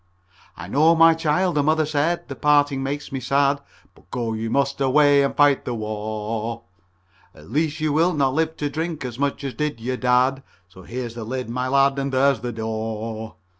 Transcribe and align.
"I 0.57 0.67
know, 0.67 0.95
my 0.95 1.13
child," 1.13 1.53
the 1.53 1.61
mother 1.61 1.85
said. 1.85 2.27
"The 2.27 2.35
parting 2.35 2.81
makes 2.81 3.11
me 3.11 3.19
sad, 3.19 3.61
But 3.93 4.09
go 4.09 4.33
you 4.33 4.49
must 4.49 4.81
away 4.81 5.21
and 5.21 5.35
fight 5.35 5.63
the 5.63 5.75
war. 5.75 6.63
At 7.35 7.51
least 7.51 7.79
you 7.79 7.93
will 7.93 8.15
not 8.15 8.33
live 8.33 8.57
to 8.57 8.69
drink 8.71 9.05
as 9.05 9.19
much 9.19 9.43
as 9.43 9.53
did 9.53 9.79
your 9.79 9.97
dad 9.97 10.41
So 10.69 10.81
here's 10.81 11.15
your 11.15 11.25
lid, 11.25 11.51
my 11.51 11.67
lad, 11.67 11.99
and 11.99 12.11
there's 12.11 12.39
the 12.39 12.51
door." 12.51 13.35